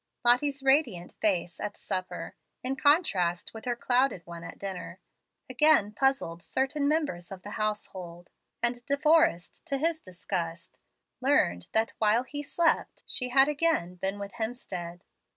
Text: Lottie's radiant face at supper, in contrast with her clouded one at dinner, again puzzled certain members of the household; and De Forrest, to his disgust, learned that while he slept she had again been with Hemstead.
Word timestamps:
Lottie's 0.25 0.63
radiant 0.63 1.13
face 1.13 1.59
at 1.59 1.77
supper, 1.77 2.33
in 2.63 2.75
contrast 2.75 3.53
with 3.53 3.65
her 3.65 3.75
clouded 3.75 4.25
one 4.25 4.43
at 4.43 4.57
dinner, 4.57 4.99
again 5.47 5.91
puzzled 5.91 6.41
certain 6.41 6.87
members 6.87 7.31
of 7.31 7.43
the 7.43 7.51
household; 7.51 8.31
and 8.63 8.83
De 8.87 8.97
Forrest, 8.97 9.63
to 9.67 9.77
his 9.77 9.99
disgust, 10.01 10.79
learned 11.21 11.69
that 11.73 11.93
while 11.99 12.23
he 12.23 12.41
slept 12.41 13.03
she 13.05 13.29
had 13.29 13.47
again 13.47 13.93
been 13.93 14.17
with 14.17 14.31
Hemstead. 14.31 15.03